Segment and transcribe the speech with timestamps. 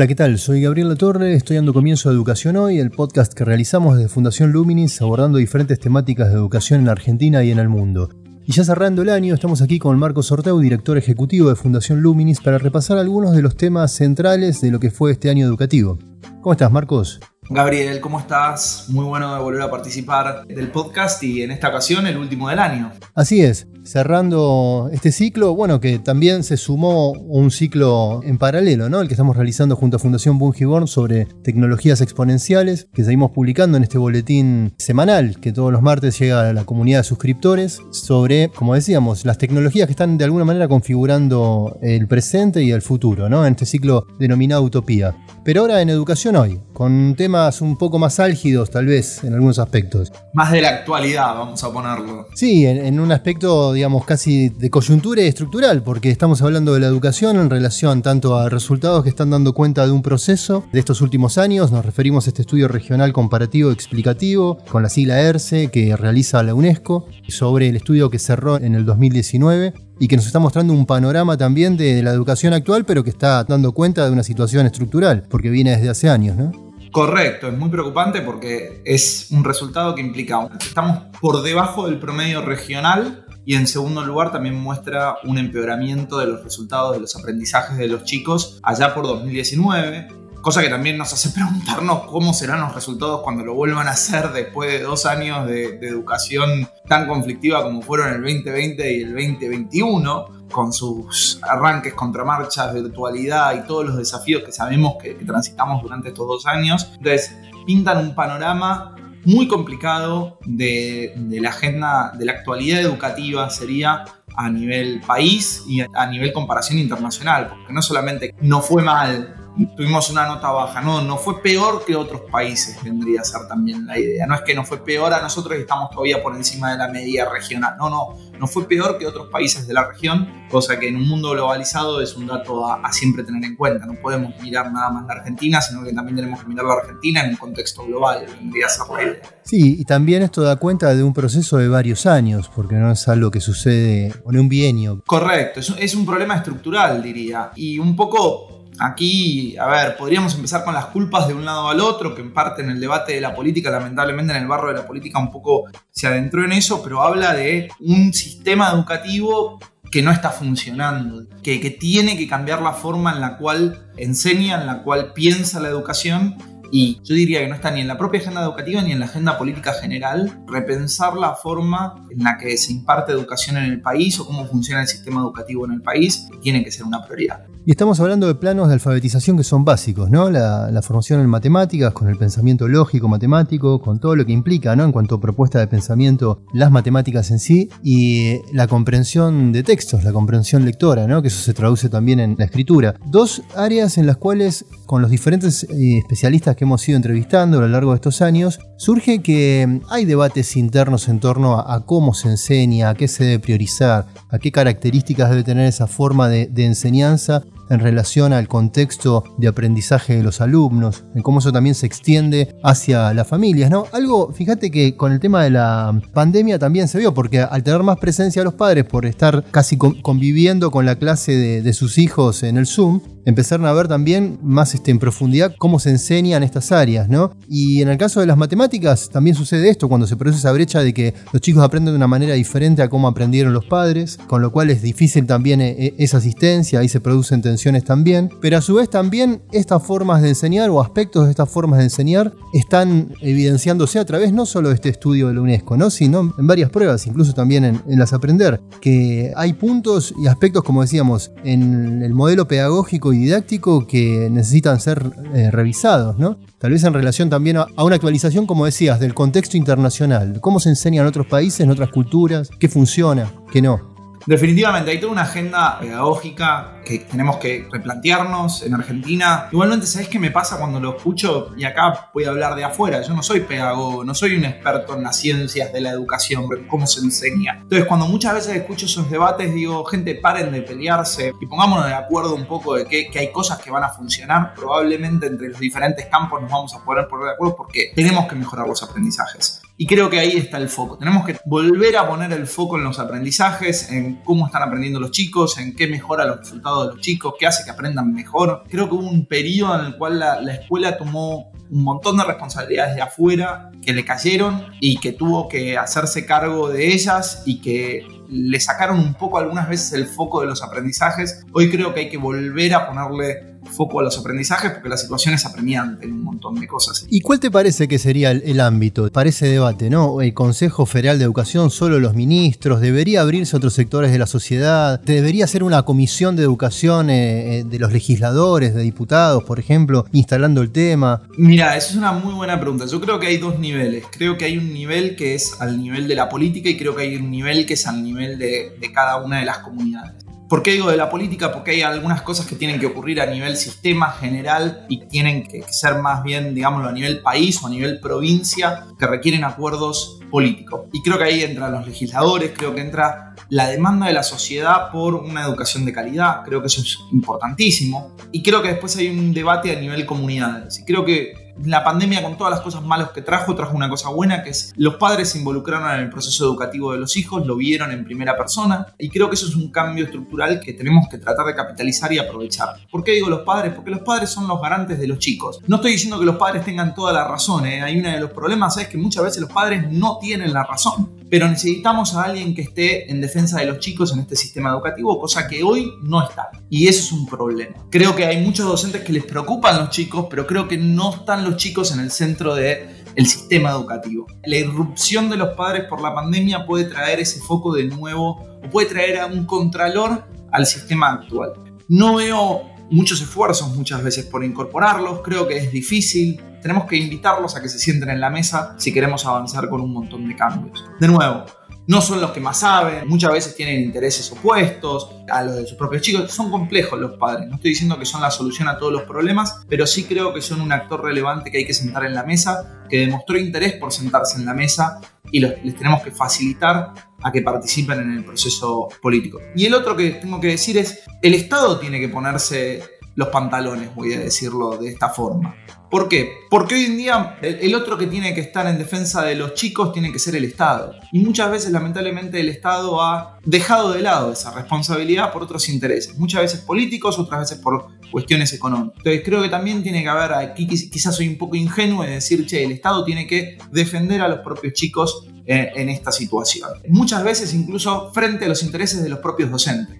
[0.00, 0.38] Hola, ¿qué tal?
[0.38, 4.50] Soy Gabriel Latorre, estoy dando comienzo a Educación Hoy, el podcast que realizamos desde Fundación
[4.50, 8.08] Luminis abordando diferentes temáticas de educación en Argentina y en el mundo.
[8.46, 12.40] Y ya cerrando el año, estamos aquí con Marcos Orteu, director ejecutivo de Fundación Luminis,
[12.40, 15.98] para repasar algunos de los temas centrales de lo que fue este año educativo.
[16.40, 17.20] ¿Cómo estás, Marcos?
[17.52, 18.84] Gabriel, ¿cómo estás?
[18.90, 22.60] Muy bueno de volver a participar del podcast y en esta ocasión el último del
[22.60, 22.92] año.
[23.16, 29.00] Así es, cerrando este ciclo, bueno, que también se sumó un ciclo en paralelo, ¿no?
[29.00, 33.82] El que estamos realizando junto a Fundación Bungiborn sobre tecnologías exponenciales, que seguimos publicando en
[33.82, 38.76] este boletín semanal que todos los martes llega a la comunidad de suscriptores sobre, como
[38.76, 43.44] decíamos, las tecnologías que están de alguna manera configurando el presente y el futuro, ¿no?
[43.44, 45.16] En este ciclo denominado Utopía.
[45.42, 49.58] Pero ahora en Educación Hoy, con temas un poco más álgidos tal vez en algunos
[49.58, 50.12] aspectos.
[50.34, 52.26] Más de la actualidad, vamos a ponerlo.
[52.34, 56.86] Sí, en, un aspecto, digamos, casi de coyuntura y estructural, porque estamos hablando de la
[56.86, 61.00] educación en relación tanto a resultados que están dando cuenta de un proceso de estos
[61.00, 61.72] últimos años.
[61.72, 66.54] Nos referimos a este estudio regional comparativo explicativo con la sigla ERCE que realiza la
[66.54, 70.86] UNESCO sobre el estudio que cerró en el 2019 y que nos está mostrando un
[70.86, 75.24] panorama también de la educación actual, pero que está dando cuenta de una situación estructural,
[75.28, 76.69] porque viene desde hace años, ¿no?
[76.92, 82.42] Correcto, es muy preocupante porque es un resultado que implica estamos por debajo del promedio
[82.42, 87.76] regional y en segundo lugar también muestra un empeoramiento de los resultados de los aprendizajes
[87.78, 92.74] de los chicos allá por 2019 Cosa que también nos hace preguntarnos cómo serán los
[92.74, 97.82] resultados cuando lo vuelvan a hacer después de dos años de, educación tan conflictiva como
[97.82, 104.42] fueron el 2020 y el 2021, con sus arranques, contramarchas, virtualidad y todos los desafíos
[104.44, 106.90] que sabemos que, transitamos durante estos dos años.
[106.96, 114.04] Entonces, pintan un panorama muy complicado de, de, la agenda, de la actualidad educativa, sería
[114.34, 119.39] a nivel país y a nivel comparación internacional, porque no solamente no fue mal
[119.76, 120.80] tuvimos una nota baja.
[120.80, 124.26] No, no fue peor que otros países, vendría a ser también la idea.
[124.26, 126.88] No es que no fue peor a nosotros y estamos todavía por encima de la
[126.88, 127.74] media regional.
[127.78, 131.08] No, no, no fue peor que otros países de la región, cosa que en un
[131.08, 133.86] mundo globalizado es un dato a, siempre tener en cuenta.
[133.86, 137.22] No podemos mirar nada más la Argentina, sino que también tenemos que mirar la Argentina
[137.22, 139.22] en un contexto global, vendría a ser la idea.
[139.42, 143.08] Sí, y también esto da cuenta de un proceso de varios años, porque no es
[143.08, 145.02] algo que sucede en un bienio.
[145.06, 147.50] Correcto, es, es un problema estructural, diría.
[147.56, 151.80] Y un poco Aquí, a ver, podríamos empezar con las culpas de un lado al
[151.80, 154.74] otro, que en parte en el debate de la política, lamentablemente en el barro de
[154.74, 159.58] la política un poco se adentró en eso, pero habla de un sistema educativo
[159.90, 164.58] que no está funcionando, que, que tiene que cambiar la forma en la cual enseña,
[164.58, 166.36] en la cual piensa la educación
[166.72, 169.06] y yo diría que no está ni en la propia agenda educativa ni en la
[169.06, 174.18] agenda política general repensar la forma en la que se imparte educación en el país
[174.20, 177.44] o cómo funciona el sistema educativo en el país, tiene que ser una prioridad.
[177.66, 180.30] Y estamos hablando de planos de alfabetización que son básicos, ¿no?
[180.30, 184.84] La, formación en matemáticas, con el pensamiento lógico matemático, con todo lo que implica, ¿no?
[184.84, 190.04] En cuanto a propuesta de pensamiento, las matemáticas en sí y la comprensión de textos,
[190.04, 191.20] la comprensión lectora, ¿no?
[191.20, 192.94] Que eso se traduce también en la escritura.
[193.06, 197.60] Dos áreas en las cuales, con los diferentes eh, especialistas que hemos ido entrevistando a
[197.60, 202.30] lo largo de estos años, surge que hay debates internos en torno a, cómo se
[202.30, 207.42] enseña, a qué se debe priorizar, a qué características debe tener esa forma de enseñanza
[207.70, 212.56] en relación al contexto de aprendizaje de los alumnos, en cómo eso también se extiende
[212.62, 213.86] hacia las familias, ¿no?
[213.92, 217.82] Algo, fíjate que con el tema de la pandemia también se vio, porque al tener
[217.82, 222.42] más presencia los padres por estar casi conviviendo con la clase de, de sus hijos
[222.42, 226.72] en el Zoom, empezaron a ver también más este, en profundidad cómo se enseñan estas
[226.72, 227.32] áreas, ¿no?
[227.48, 230.82] Y en el caso de las matemáticas también sucede esto, cuando se produce esa brecha
[230.82, 234.42] de que los chicos aprenden de una manera diferente a cómo aprendieron los padres, con
[234.42, 238.58] lo cual es difícil también eh, eh, esa asistencia, ahí se producen tensiones también, pero
[238.58, 242.32] a su vez también estas formas de enseñar o aspectos de estas formas de enseñar
[242.52, 245.90] están evidenciándose a través no solo de este estudio de la UNESCO, ¿no?
[245.90, 250.62] sino en varias pruebas, incluso también en, en las aprender, que hay puntos y aspectos,
[250.62, 256.38] como decíamos, en el modelo pedagógico y didáctico que necesitan ser eh, revisados, ¿no?
[256.58, 260.40] Tal vez en relación también a, una actualización, como decías, del contexto internacional.
[260.40, 262.50] ¿Cómo se enseña en otros países, en otras culturas?
[262.58, 263.32] ¿Qué funciona?
[263.52, 263.89] ¿Qué no?
[264.26, 269.48] Definitivamente, hay toda una agenda pedagógica que tenemos que replantearnos en Argentina.
[269.50, 271.52] Igualmente, ¿sabes qué me pasa cuando lo escucho?
[271.56, 273.00] Y acá voy a hablar de afuera.
[273.02, 276.86] Yo no soy pedagogo, no soy un experto en las ciencias de la educación, cómo
[276.86, 277.58] se enseña.
[277.62, 281.94] Entonces, cuando muchas veces escucho esos debates, digo, gente, paren de pelearse y pongámonos de
[281.94, 284.54] acuerdo un poco de que, que hay cosas que van a funcionar.
[284.54, 288.36] Probablemente entre los diferentes campos nos vamos a poder poner de acuerdo porque tenemos que
[288.36, 289.62] mejorar los aprendizajes.
[289.80, 290.98] Y creo que ahí está el foco.
[290.98, 295.10] Tenemos que volver a poner el foco en los aprendizajes, en cómo están aprendiendo los
[295.10, 298.64] chicos, en qué mejora los resultados de los chicos, qué hace que aprendan mejor.
[298.68, 302.24] Creo que hubo un periodo en el cual la, la escuela tomó un montón de
[302.24, 307.62] responsabilidades de afuera que le cayeron y que tuvo que hacerse cargo de ellas y
[307.62, 311.46] que le sacaron un poco algunas veces el foco de los aprendizajes.
[311.54, 315.34] Hoy creo que hay que volver a ponerle foco a los aprendizajes porque la situación
[315.34, 317.06] es apremiante en un montón de cosas.
[317.08, 319.90] ¿Y cuál te parece que sería el, el ámbito para ese debate?
[319.90, 320.20] ¿no?
[320.20, 322.80] ¿El Consejo Federal de Educación, solo los ministros?
[322.80, 325.00] ¿Debería abrirse a otros sectores de la sociedad?
[325.00, 330.06] ¿Debería ser una comisión de educación eh, eh, de los legisladores, de diputados, por ejemplo,
[330.12, 331.22] instalando el tema?
[331.36, 332.86] Mira, esa es una muy buena pregunta.
[332.86, 334.04] Yo creo que hay dos niveles.
[334.10, 337.02] Creo que hay un nivel que es al nivel de la política y creo que
[337.02, 340.19] hay un nivel que es al nivel de, de cada una de las comunidades.
[340.50, 341.52] ¿Por qué digo de la política?
[341.52, 345.62] Porque hay algunas cosas que tienen que ocurrir a nivel sistema general y tienen que
[345.70, 350.86] ser más bien, digámoslo, a nivel país o a nivel provincia, que requieren acuerdos políticos.
[350.92, 354.90] Y creo que ahí entran los legisladores, creo que entra la demanda de la sociedad
[354.90, 358.16] por una educación de calidad, creo que eso es importantísimo.
[358.32, 360.82] Y creo que después hay un debate a nivel comunidades.
[360.84, 364.42] Creo que la pandemia con todas las cosas malas que trajo, trajo una cosa buena,
[364.42, 367.92] que es los padres se involucraron en el proceso educativo de los hijos, lo vieron
[367.92, 371.46] en primera persona y creo que eso es un cambio estructural que tenemos que tratar
[371.46, 372.68] de capitalizar y aprovechar.
[372.90, 373.74] ¿Por qué digo los padres?
[373.74, 375.60] Porque los padres son los garantes de los chicos.
[375.66, 377.82] No estoy diciendo que los padres tengan toda la razón, ¿eh?
[377.82, 381.20] hay uno de los problemas es que muchas veces los padres no tienen la razón
[381.30, 385.18] pero necesitamos a alguien que esté en defensa de los chicos en este sistema educativo,
[385.20, 386.50] cosa que hoy no está.
[386.68, 387.76] Y eso es un problema.
[387.88, 391.44] Creo que hay muchos docentes que les preocupan los chicos, pero creo que no están
[391.44, 394.26] los chicos en el centro del el sistema educativo.
[394.44, 398.70] La irrupción de los padres por la pandemia puede traer ese foco de nuevo o
[398.70, 401.52] puede traer a un contralor al sistema actual.
[401.88, 407.56] No veo muchos esfuerzos muchas veces por incorporarlos, creo que es difícil, tenemos que invitarlos
[407.56, 410.84] a que se sienten en la mesa si queremos avanzar con un montón de cambios.
[410.98, 411.46] De nuevo,
[411.90, 415.76] no son los que más saben, muchas veces tienen intereses opuestos a los de sus
[415.76, 418.92] propios chicos, son complejos los padres, no estoy diciendo que son la solución a todos
[418.92, 422.14] los problemas, pero sí creo que son un actor relevante que hay que sentar en
[422.14, 425.00] la mesa, que demostró interés por sentarse en la mesa
[425.32, 426.92] y les tenemos que facilitar
[427.24, 429.40] a que participen en el proceso político.
[429.56, 433.94] Y el otro que tengo que decir es, el Estado tiene que ponerse los pantalones,
[433.94, 435.54] voy a decirlo de esta forma.
[435.90, 436.32] ¿Por qué?
[436.48, 439.92] Porque hoy en día el otro que tiene que estar en defensa de los chicos
[439.92, 440.94] tiene que ser el Estado.
[441.12, 446.16] Y muchas veces lamentablemente el Estado ha dejado de lado esa responsabilidad por otros intereses.
[446.16, 448.98] Muchas veces políticos, otras veces por cuestiones económicas.
[448.98, 452.46] Entonces creo que también tiene que haber, aquí quizás soy un poco ingenuo de decir,
[452.46, 456.70] che, el Estado tiene que defender a los propios chicos en, en esta situación.
[456.88, 459.99] Muchas veces incluso frente a los intereses de los propios docentes.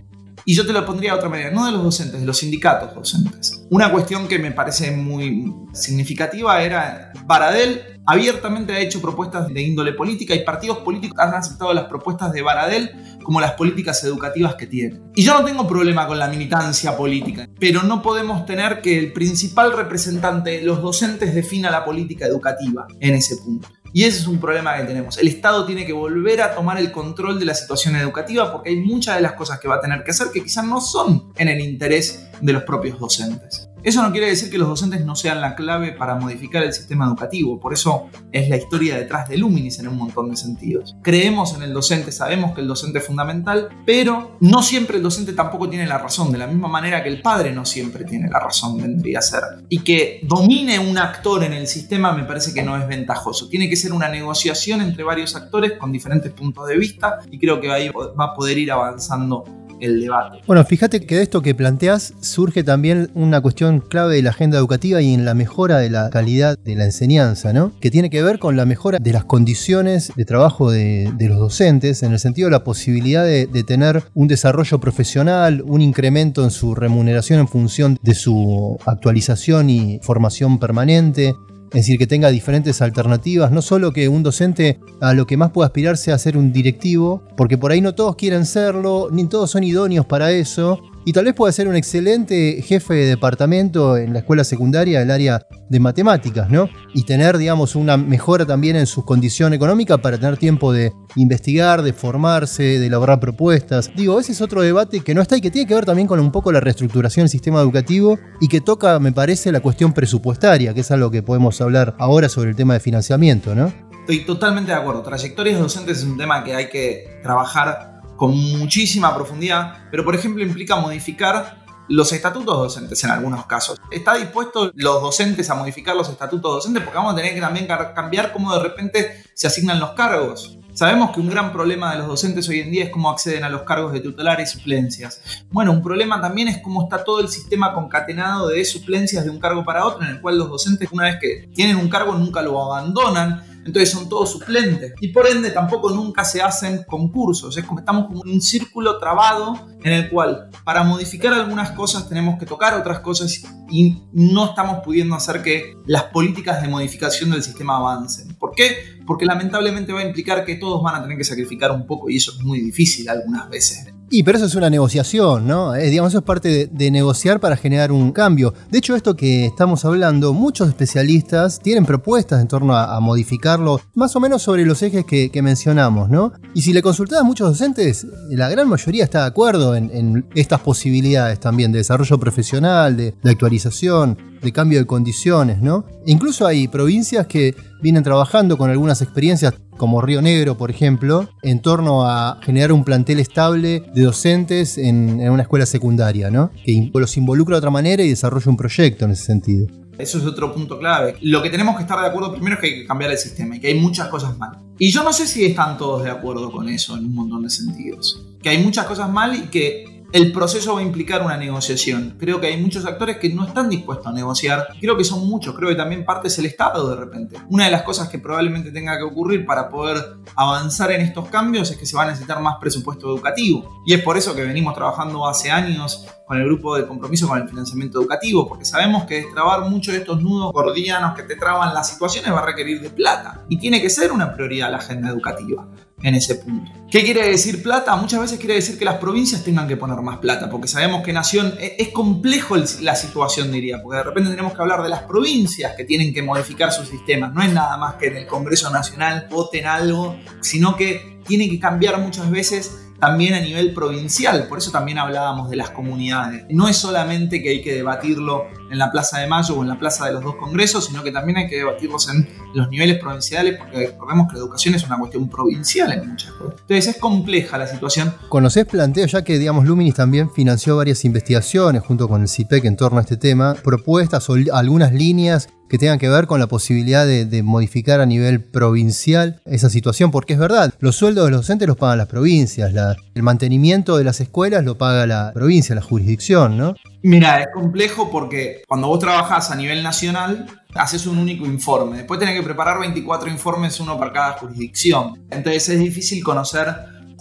[0.51, 2.93] Y yo te lo pondría de otra manera, no de los docentes, de los sindicatos
[2.93, 3.65] docentes.
[3.71, 9.93] Una cuestión que me parece muy significativa era, Baradel abiertamente ha hecho propuestas de índole
[9.93, 12.91] política y partidos políticos han aceptado las propuestas de Baradel
[13.23, 14.99] como las políticas educativas que tiene.
[15.15, 19.13] Y yo no tengo problema con la militancia política, pero no podemos tener que el
[19.13, 23.69] principal representante de los docentes defina la política educativa en ese punto.
[23.93, 25.19] Y ese es un problema que tenemos.
[25.19, 28.77] El Estado tiene que volver a tomar el control de la situación educativa porque hay
[28.77, 31.49] muchas de las cosas que va a tener que hacer que quizás no son en
[31.49, 33.70] el interés de los propios docentes.
[33.83, 37.07] Eso no quiere decir que los docentes no sean la clave para modificar el sistema
[37.07, 40.97] educativo, por eso es la historia detrás de Luminis en un montón de sentidos.
[41.03, 45.33] Creemos en el docente, sabemos que el docente es fundamental, pero no siempre el docente
[45.33, 48.39] tampoco tiene la razón, de la misma manera que el padre no siempre tiene la
[48.39, 49.43] razón, vendría a ser.
[49.69, 53.49] Y que domine un actor en el sistema me parece que no es ventajoso.
[53.49, 57.61] Tiene que ser una negociación entre varios actores con diferentes puntos de vista y creo
[57.61, 59.45] que ahí va a poder ir avanzando
[59.81, 60.39] el debate.
[60.47, 64.59] Bueno, fíjate que de esto que planteas surge también una cuestión clave de la agenda
[64.59, 67.73] educativa y en la mejora de la calidad de la enseñanza, ¿no?
[67.81, 72.03] Que tiene que ver con la mejora de las condiciones de trabajo de, los docentes,
[72.03, 76.75] en el sentido de la posibilidad de, tener un desarrollo profesional, un incremento en su
[76.75, 81.37] remuneración en función de su actualización y formación permanente,
[81.73, 85.51] es decir, que tenga diferentes alternativas, no solo que un docente a lo que más
[85.51, 89.53] pueda aspirar sea ser un directivo, porque por ahí no todos quieren serlo, ni todos
[89.53, 94.13] son idóneos para eso, Y tal vez pueda ser un excelente jefe de departamento en
[94.13, 96.69] la escuela secundaria del área de matemáticas, ¿no?
[96.95, 101.83] Y tener, digamos, una mejora también en su condición económica para tener tiempo de investigar,
[101.83, 103.91] de formarse, de elaborar propuestas.
[103.97, 106.21] Digo, ese es otro debate que no está y que tiene que ver también con
[106.21, 110.75] un poco la reestructuración del sistema educativo y que toca, me parece, la cuestión presupuestaria,
[110.75, 113.73] que es algo que podemos hablar ahora sobre el tema de financiamiento, ¿no?
[114.01, 115.03] Estoy totalmente de acuerdo.
[115.03, 117.90] Trayectorias docentes es un tema que hay que trabajar
[118.21, 123.81] con muchísima profundidad, pero por ejemplo implica modificar los estatutos docentes en algunos casos.
[123.91, 126.83] ¿Está dispuesto los docentes a modificar los estatutos docentes?
[126.83, 130.59] Porque vamos a tener que también cambiar cómo de repente se asignan los cargos.
[130.75, 133.49] Sabemos que un gran problema de los docentes hoy en día es cómo acceden a
[133.49, 135.23] los cargos de tutelar y suplencias.
[135.51, 139.41] Bueno, un problema también es cómo está todo el sistema concatenado de suplencias de un
[139.41, 142.43] cargo para otro, en el cual los docentes, una vez que tienen un cargo, nunca
[142.43, 144.95] lo abandonan entonces son todos suplentes.
[145.01, 147.57] Y por ende tampoco nunca se hacen concursos.
[147.57, 152.39] Es como estamos en un círculo trabado en el cual para modificar algunas cosas tenemos
[152.39, 157.43] que tocar otras cosas y no estamos pudiendo hacer que las políticas de modificación del
[157.43, 158.35] sistema avancen.
[158.35, 159.01] ¿Por qué?
[159.07, 162.17] Porque lamentablemente va a implicar que todos van a tener que sacrificar un poco y
[162.17, 163.90] eso es muy difícil algunas veces.
[164.13, 165.77] Y pero eso es una negociación, ¿no?
[165.77, 168.53] Eh, digamos, eso es parte de, negociar para generar un cambio.
[168.69, 174.17] De hecho, esto que estamos hablando, muchos especialistas tienen propuestas en torno a, modificarlo, más
[174.17, 176.33] o menos sobre los ejes que, mencionamos, ¿no?
[176.55, 180.61] Y si le consultás a muchos docentes, la gran mayoría está de acuerdo en, estas
[180.61, 185.85] posibilidades también de desarrollo profesional, de actualización, de cambio de condiciones, ¿no?
[186.07, 191.61] incluso hay provincias que vienen trabajando con algunas experiencias como Río Negro, por ejemplo, en
[191.63, 196.51] torno a generar un plantel estable de docentes en, una escuela secundaria, ¿no?
[196.65, 199.69] Que los involucra de otra manera y desarrolla un proyecto en ese sentido.
[199.97, 201.17] Eso es otro punto clave.
[201.23, 203.57] Lo que tenemos que estar de acuerdo primero es que hay que cambiar el sistema
[203.57, 204.59] y que hay muchas cosas mal.
[204.79, 207.51] Y yo no sé si están todos de acuerdo con eso en un montón de
[207.51, 208.23] sentidos.
[208.43, 212.17] Que hay muchas cosas mal y que el proceso va a implicar una negociación.
[212.19, 214.69] Creo que hay muchos actores que no están dispuestos a negociar.
[214.81, 217.37] Creo que son muchos, creo que también parte es el Estado de repente.
[217.49, 221.71] Una de las cosas que probablemente tenga que ocurrir para poder avanzar en estos cambios
[221.71, 223.83] es que se va a necesitar más presupuesto educativo.
[223.87, 227.41] Y es por eso que venimos trabajando hace años con el grupo de compromiso con
[227.41, 231.75] el financiamiento educativo, porque sabemos que destrabar muchos de estos nudos gordianos que te traban
[231.75, 233.45] las situaciones va a requerir de plata.
[233.49, 235.67] Y tiene que ser una prioridad la agenda educativa
[236.03, 236.71] en ese punto.
[236.91, 237.95] ¿Qué quiere decir plata?
[237.97, 241.13] Muchas veces quiere decir que las provincias tengan que poner más plata, porque sabemos que
[241.13, 245.03] Nación e, es complejo la situación, diría, porque de repente tenemos que hablar de las
[245.03, 247.33] provincias que tienen que modificar sus sistemas.
[247.33, 251.61] No es nada más que en el Congreso Nacional voten algo, sino que tiene que
[251.61, 256.45] cambiar muchas veces también a nivel provincial, por eso también hablábamos de las comunidades.
[256.51, 259.79] No es solamente que hay que debatirlo en la Plaza de Mayo o en la
[259.79, 263.59] Plaza de los dos congresos, sino que también hay que debatirlos en los niveles provinciales,
[263.59, 266.61] porque recordemos que la educación es una cuestión provincial en muchas cosas.
[266.61, 268.15] Entonces es compleja la situación.
[268.29, 272.77] ¿Conocés planteo, ya que digamos Luminis también financió varias investigaciones junto con el CIPEC en
[272.77, 277.07] torno a este tema, propuestas o algunas líneas que tengan que ver con la posibilidad
[277.07, 281.69] de, modificar a nivel provincial esa situación, porque es verdad, los sueldos de los docentes
[281.69, 282.73] los pagan las provincias,
[283.15, 286.75] el mantenimiento de las escuelas lo paga la provincia, la jurisdicción, ¿no?
[287.03, 291.99] Mira, es complejo porque cuando vos trabajás a nivel nacional, haces un único informe.
[291.99, 295.27] Después tenés que preparar 24 informes, uno para cada jurisdicción.
[295.31, 296.75] Entonces es difícil conocer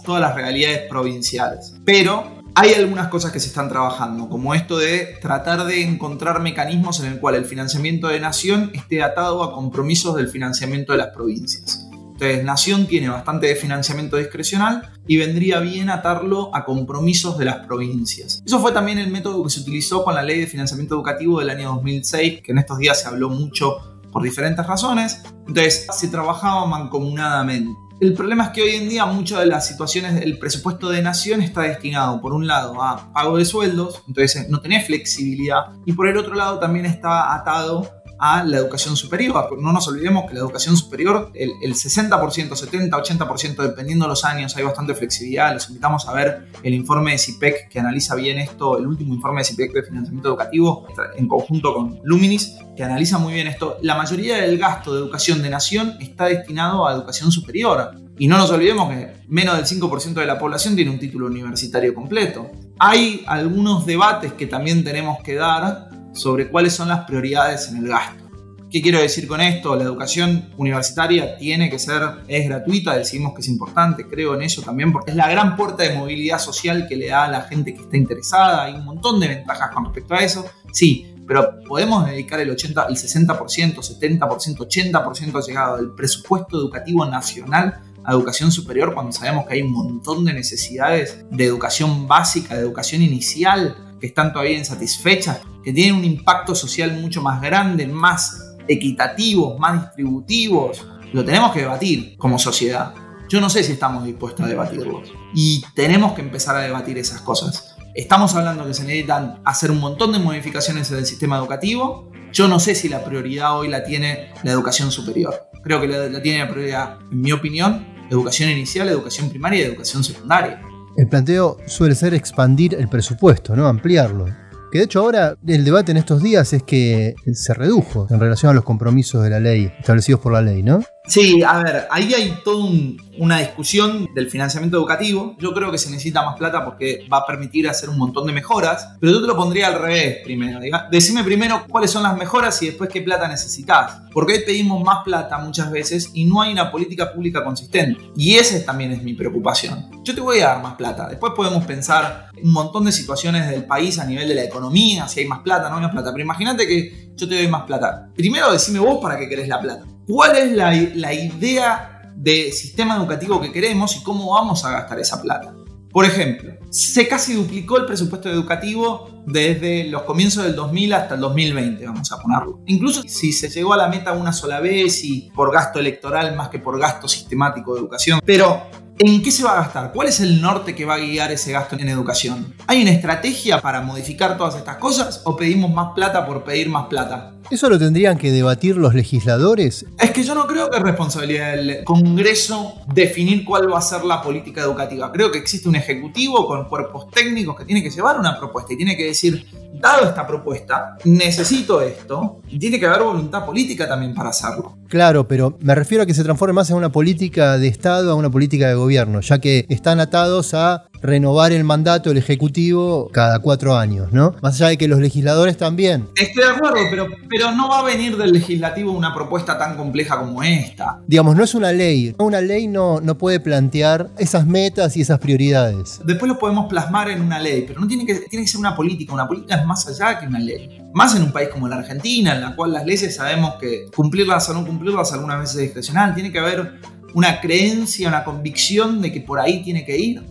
[0.04, 1.74] todas las realidades provinciales.
[1.84, 7.00] Pero hay algunas cosas que se están trabajando, como esto de tratar de encontrar mecanismos
[7.00, 11.08] en el cual el financiamiento de Nación esté atado a compromisos del financiamiento de las
[11.08, 11.89] provincias.
[12.20, 17.64] Entonces, Nación tiene bastante de financiamiento discrecional y vendría bien atarlo a compromisos de las
[17.64, 18.42] provincias.
[18.44, 21.48] Eso fue también el método que se utilizó con la ley de financiamiento educativo del
[21.48, 25.22] año 2006, que en estos días se habló mucho por diferentes razones.
[25.48, 27.72] Entonces, se trabajaba mancomunadamente.
[28.00, 31.40] El problema es que hoy en día muchas de las situaciones del presupuesto de nación
[31.40, 36.06] está destinado, por un lado, a pago de sueldos, entonces no tenés flexibilidad, y por
[36.06, 39.58] el otro lado también está atado a la educación superior.
[39.58, 44.54] No nos olvidemos que la educación superior, el, 60%, 70, 80%, dependiendo de los años,
[44.56, 45.54] hay bastante flexibilidad.
[45.54, 49.40] Los invitamos a ver el informe de CIPEC que analiza bien esto, el último informe
[49.40, 50.86] de CIPEC de financiamiento educativo,
[51.16, 53.78] en conjunto con Luminis, que analiza muy bien esto.
[53.80, 57.92] La mayoría del gasto de educación de nación está destinado a educación superior.
[58.18, 61.94] Y no nos olvidemos que menos del 5% de la población tiene un título universitario
[61.94, 62.50] completo.
[62.78, 67.88] Hay algunos debates que también tenemos que dar sobre cuáles son las prioridades en el
[67.88, 68.30] gasto.
[68.70, 69.74] ¿Qué quiero decir con esto?
[69.74, 74.62] La educación universitaria tiene que ser, es gratuita, decimos que es importante, creo en eso
[74.62, 77.74] también, porque es la gran puerta de movilidad social que le da a la gente
[77.74, 82.06] que está interesada, hay un montón de ventajas con respecto a eso, sí, pero podemos
[82.06, 84.20] dedicar el 80, el 60%, 70%,
[84.56, 90.24] 80% llegado del presupuesto educativo nacional a educación superior cuando sabemos que hay un montón
[90.24, 96.04] de necesidades de educación básica, de educación inicial, que están todavía insatisfechas, que tienen un
[96.04, 100.86] impacto social mucho más grande, más equitativos, más distributivos.
[101.12, 102.94] Lo tenemos que debatir como sociedad.
[103.28, 105.02] Yo no sé si estamos dispuestos a debatirlo.
[105.34, 107.76] Y tenemos que empezar a debatir esas cosas.
[107.94, 112.10] Estamos hablando que se necesitan hacer un montón de modificaciones en el sistema educativo.
[112.32, 115.48] Yo no sé si la prioridad hoy la tiene la educación superior.
[115.62, 120.04] Creo que la, tiene la prioridad, en mi opinión, educación inicial, educación primaria y educación
[120.04, 120.62] secundaria.
[121.00, 123.66] El planteo suele ser expandir el presupuesto, ¿no?
[123.66, 124.26] Ampliarlo.
[124.70, 128.50] Que de hecho ahora el debate en estos días es que se redujo en relación
[128.50, 130.82] a los compromisos de la ley, establecidos por la ley, ¿no?
[131.06, 132.70] Sí, a ver, ahí hay toda
[133.18, 135.34] una discusión del financiamiento educativo.
[135.38, 138.32] Yo creo que se necesita más plata porque va a permitir hacer un montón de
[138.32, 140.60] mejoras, pero yo te lo pondría al revés primero.
[140.90, 144.02] Decime primero cuáles son las mejoras y después qué plata necesitas.
[144.12, 148.00] Porque hoy pedimos más plata muchas veces y no hay una política pública consistente.
[148.14, 149.90] Y esa también es mi preocupación.
[150.04, 151.08] Yo te voy a dar más plata.
[151.08, 155.20] Después podemos pensar un montón de situaciones del país a nivel de la economía, si
[155.20, 156.12] hay más plata, no hay más plata.
[156.12, 158.10] Pero imagínate que yo te doy más plata.
[158.14, 163.40] Primero decime vos para qué querés la plata cuál es la, idea de sistema educativo
[163.40, 165.54] que queremos y cómo vamos a gastar esa plata.
[165.90, 171.20] Por ejemplo, se casi duplicó el presupuesto educativo desde los comienzos del 2000 hasta el
[171.20, 172.60] 2020, vamos a ponerlo.
[172.66, 176.48] Incluso si se llegó a la meta una sola vez y por gasto electoral más
[176.48, 178.20] que por gasto sistemático de educación.
[178.24, 178.62] Pero,
[179.00, 179.92] ¿en qué se va a gastar?
[179.92, 182.54] ¿Cuál es el norte que va a guiar ese gasto en educación?
[182.66, 186.86] ¿Hay una estrategia para modificar todas estas cosas o pedimos más plata por pedir más
[186.86, 187.32] plata?
[187.50, 189.86] ¿Eso lo tendrían que debatir los legisladores?
[189.98, 194.04] Es que yo no creo que es responsabilidad del Congreso definir cuál va a ser
[194.04, 195.10] la política educativa.
[195.10, 198.76] Creo que existe un ejecutivo con cuerpos técnicos que tiene que llevar una propuesta y
[198.76, 204.14] tiene que decir, dado esta propuesta, necesito esto, y tiene que haber voluntad política también
[204.14, 204.76] para hacerlo.
[204.88, 208.14] Claro, pero me refiero a que se transforme más en una política de Estado a
[208.14, 213.38] una política de gobierno, ya que están atados a renovar el mandato del Ejecutivo cada
[213.38, 214.34] cuatro años, ¿no?
[214.42, 216.08] Más allá de que los legisladores también.
[216.16, 220.18] Estoy de acuerdo, pero, pero no va a venir del legislativo una propuesta tan compleja
[220.18, 221.00] como esta.
[221.06, 222.14] Digamos, no es una ley.
[222.18, 226.00] Una ley no, no puede plantear esas metas y esas prioridades.
[226.04, 228.76] Después lo podemos plasmar en una ley, pero no tiene que, tiene que ser una
[228.76, 229.14] política.
[229.14, 230.80] Una política es más allá que una ley.
[230.92, 234.48] Más en un país como la Argentina, en la cual las leyes sabemos que cumplirlas
[234.50, 236.14] o no cumplirlas algunas veces es discrecional.
[236.14, 236.80] Tiene que haber
[237.14, 240.22] una creencia, una convicción de que por ahí tiene que ir.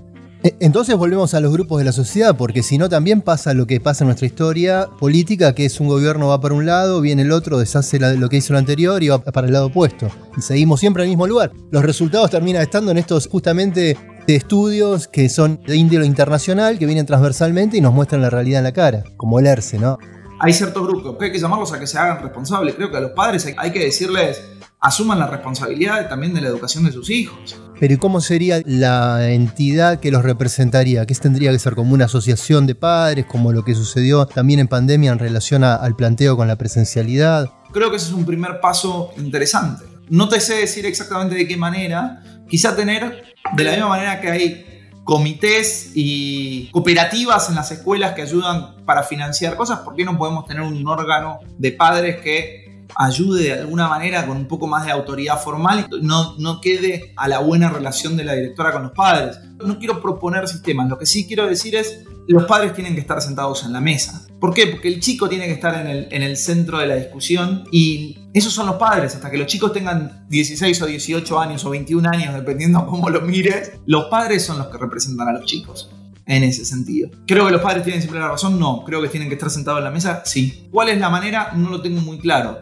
[0.42, 3.68] Eh, entonces volvemos a los grupos de la sociedad, porque si no también pasa lo
[3.68, 7.24] que pasa en nuestra historia política, que es un gobierno va para un lado, viene
[7.24, 10.10] el otro, deshace lo que hizo el anterior y va para el lado opuesto.
[10.38, 11.52] Y seguimos siempre al mismo lugar.
[11.72, 17.06] Los resultados terminan estando en estos justamente estudios que son de índole internacional, que vienen
[17.06, 19.98] transversalmente y nos muestran la realidad en la cara, como el ERCE, ¿no?
[20.39, 22.76] Hay ciertos grupos que hay que llamarlos a que se hagan responsables.
[22.76, 24.42] Creo que a los padres hay que decirles
[24.80, 27.60] asuman la responsabilidad también de la educación de sus hijos.
[27.80, 31.06] Pero ¿y cómo sería la entidad que los representaría?
[31.06, 34.68] ¿Qué tendría que ser como una asociación de padres, como lo que sucedió también en
[34.68, 37.50] pandemia en relación al planteo con la presencialidad?
[37.72, 39.86] Creo que ese es un primer paso interesante.
[40.10, 44.30] No te sé decir exactamente de qué manera, quizá tener, de la misma manera que
[44.30, 44.65] hay
[45.04, 50.46] comités y cooperativas en las escuelas que ayudan para financiar cosas, ¿por qué no podemos
[50.46, 54.91] tener un órgano de padres que ayude de alguna manera con un poco más de
[54.91, 59.39] autoridad formal no, no quede a la buena relación de la directora con los padres.
[59.63, 63.19] No quiero proponer sistemas, lo que sí quiero decir es los padres tienen que estar
[63.21, 64.28] sentados en la mesa.
[64.39, 64.67] ¿Por qué?
[64.67, 68.19] Porque el chico tiene que estar en el, en el centro de la discusión y
[68.34, 69.15] esos son los padres.
[69.15, 73.21] Hasta que los chicos tengan 16 o 18 años o 21 años, dependiendo cómo lo
[73.21, 75.89] mires, los padres son los que representan a los chicos
[76.28, 77.10] en ese sentido.
[77.25, 78.60] ¿Creo que los padres tienen siempre la razón?
[78.60, 78.84] No.
[78.86, 80.21] ¿Creo que tienen que estar sentados en la mesa?
[80.23, 80.67] Sí.
[80.71, 81.54] ¿Cuál es la manera?
[81.56, 82.60] No lo tengo muy claro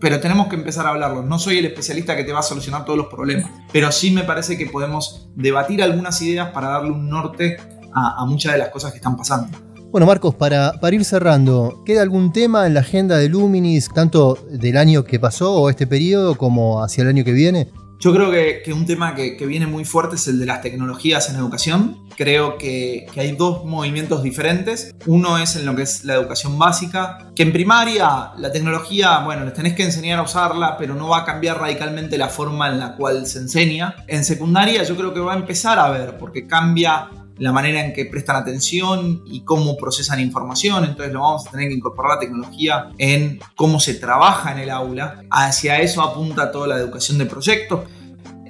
[0.00, 1.22] pero tenemos que empezar a hablarlo.
[1.22, 4.24] No soy el especialista que te va a solucionar todos los problemas, pero sí me
[4.24, 7.58] parece que podemos debatir algunas ideas para darle un norte
[7.92, 9.58] a, muchas de las cosas que están pasando.
[9.90, 14.38] Bueno, Marcos, para, para, ir cerrando, ¿queda algún tema en la agenda de Luminis, tanto
[14.48, 17.68] del año que pasó o este periodo, como hacia el año que viene?
[18.00, 21.36] Yo creo que, un tema que, viene muy fuerte es el de las tecnologías en
[21.36, 21.98] educación.
[22.16, 24.94] Creo que, hay dos movimientos diferentes.
[25.04, 29.44] Uno es en lo que es la educación básica, que en primaria la tecnología, bueno,
[29.44, 32.78] les tenés que enseñar a usarla, pero no va a cambiar radicalmente la forma en
[32.78, 33.94] la cual se enseña.
[34.06, 37.10] En secundaria yo creo que va a empezar a ver, porque cambia
[37.40, 41.68] la manera en que prestan atención y cómo procesan información, entonces lo vamos a tener
[41.68, 45.24] que incorporar la tecnología en cómo se trabaja en el aula.
[45.30, 47.88] Hacia eso apunta toda la educación de proyectos.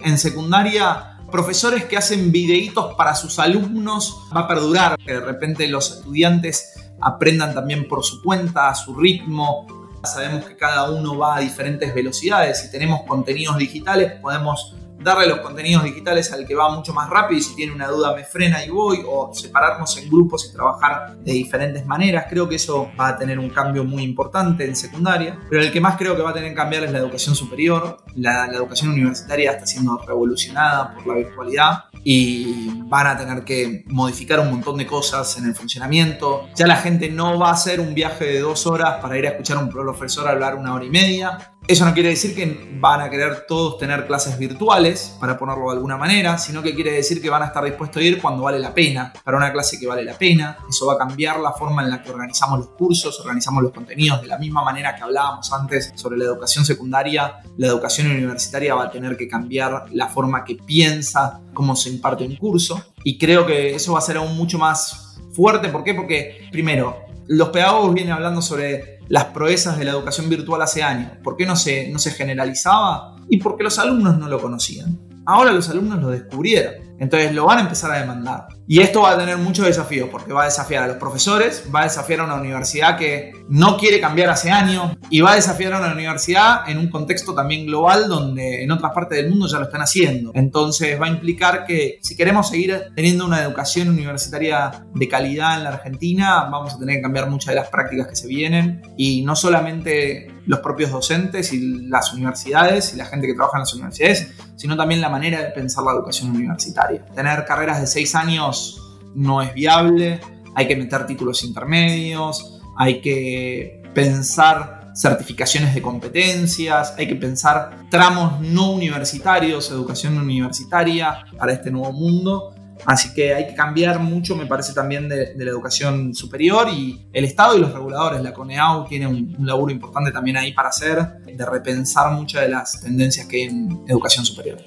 [0.02, 5.68] En secundaria, profesores que hacen videitos para sus alumnos va a perdurar, que de repente
[5.68, 9.68] los estudiantes aprendan también por su cuenta, a su ritmo.
[10.02, 12.60] Sabemos que cada uno va a diferentes velocidades.
[12.62, 17.38] Si tenemos contenidos digitales, podemos darle los contenidos digitales al que va mucho más rápido
[17.38, 21.16] y si tiene una duda me frena y voy, o separarnos en grupos y trabajar
[21.16, 22.26] de diferentes maneras.
[22.28, 25.80] Creo que eso va a tener un cambio muy importante en secundaria, pero el que
[25.80, 27.98] más creo que va a tener que cambiar es la educación superior.
[28.14, 34.40] La, educación universitaria está siendo revolucionada por la virtualidad y van a tener que modificar
[34.40, 36.48] un montón de cosas en el funcionamiento.
[36.56, 39.30] Ya la gente no va a hacer un viaje de dos horas para ir a
[39.30, 41.52] escuchar a un profesor hablar una hora y media.
[41.70, 45.76] Eso no quiere decir que van a querer todos tener clases virtuales, para ponerlo de
[45.76, 48.58] alguna manera, sino que quiere decir que van a estar dispuestos a ir cuando vale
[48.58, 50.58] la pena, para una clase que vale la pena.
[50.68, 54.20] Eso va a cambiar la forma en la que organizamos los cursos, organizamos los contenidos,
[54.20, 58.86] de la misma manera que hablábamos antes sobre la educación secundaria, la educación universitaria va
[58.86, 62.82] a tener que cambiar la forma que piensa cómo se imparte un curso.
[63.04, 65.68] Y creo que eso va a ser aún mucho más fuerte.
[65.68, 65.94] ¿Por qué?
[65.94, 71.12] Porque, primero, los pedagogos vienen hablando sobre las proezas de la educación virtual hace años.
[71.22, 73.14] ¿Por qué no se, no se generalizaba?
[73.28, 74.98] Y porque los alumnos no lo conocían.
[75.26, 76.89] Ahora los alumnos lo descubrieron.
[77.00, 78.46] Entonces lo van a empezar a demandar.
[78.68, 81.80] Y esto va a tener muchos desafíos, porque va a desafiar a los profesores, va
[81.80, 85.72] a desafiar a una universidad que no quiere cambiar hace años, y va a desafiar
[85.72, 89.58] a una universidad en un contexto también global donde en otras partes del mundo ya
[89.58, 90.30] lo están haciendo.
[90.34, 95.64] Entonces va a implicar que si queremos seguir teniendo una educación universitaria de calidad en
[95.64, 99.22] la Argentina, vamos a tener que cambiar muchas de las prácticas que se vienen, y
[99.22, 103.74] no solamente los propios docentes y las universidades y la gente que trabaja en las
[103.74, 106.89] universidades, sino también la manera de pensar la educación universitaria.
[106.98, 110.20] Tener carreras de seis años no es viable,
[110.54, 118.40] hay que meter títulos intermedios, hay que pensar certificaciones de competencias, hay que pensar tramos
[118.40, 122.54] no universitarios, educación universitaria para este nuevo mundo
[122.86, 127.24] Así que hay que cambiar mucho, me parece, también de, la educación superior y el
[127.24, 128.22] Estado y los reguladores.
[128.22, 132.80] La CONEAU tiene un, laburo importante también ahí para hacer, de repensar muchas de las
[132.80, 134.58] tendencias que hay en educación superior.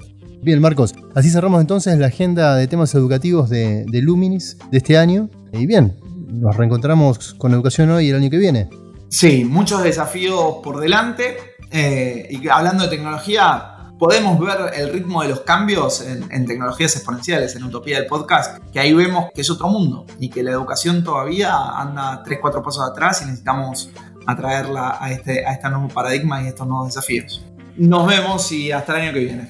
[0.44, 5.30] Bien, Marcos, así cerramos entonces la agenda de temas educativos de, Luminis de este año.
[5.54, 8.70] Y bien, nos reencontramos con educación hoy el año que viene.
[9.08, 11.38] Sí, muchos desafíos por delante.
[11.72, 17.56] Eh, y hablando de tecnología, podemos ver el ritmo de los cambios en, tecnologías exponenciales,
[17.56, 21.06] en Utopía del Podcast, que ahí vemos que es otro mundo y que la educación
[21.06, 23.92] todavía anda 3, 4 pasos atrás y necesitamos
[24.28, 27.46] atraerla a este, a este nuevo paradigma y estos nuevos desafíos.
[27.78, 29.50] Nos vemos y hasta el año que viene.